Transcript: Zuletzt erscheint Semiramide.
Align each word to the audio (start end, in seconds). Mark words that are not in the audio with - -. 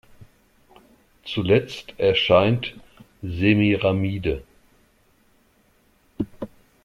Zuletzt 1.25 1.93
erscheint 1.99 2.73
Semiramide. 3.21 4.41